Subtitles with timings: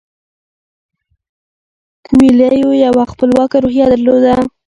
[2.05, 4.33] کویلیو یوه خپلواکه روحیه درلوده.